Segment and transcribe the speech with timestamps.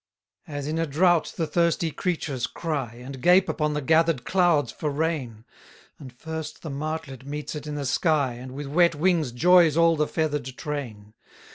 [0.45, 4.71] 110 As in a drought the thirsty creatures cry, And gape upon the gather'd clouds
[4.71, 5.45] for rain,
[5.99, 9.95] And first the martlet meets it in the sky, And with wet wings joys all
[9.95, 11.13] the feather'd train.